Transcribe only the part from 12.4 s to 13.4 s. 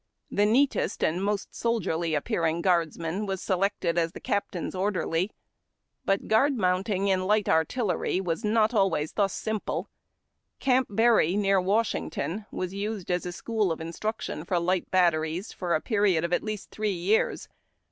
was used as a